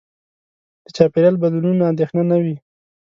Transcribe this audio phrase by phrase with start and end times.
[0.85, 2.55] د چاپېریال بدلونونو اندېښنه نه وي.